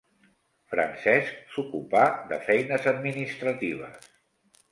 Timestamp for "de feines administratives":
2.33-4.11